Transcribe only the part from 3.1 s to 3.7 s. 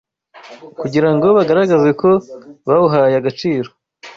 agaciro.